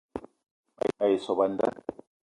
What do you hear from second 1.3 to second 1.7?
a nda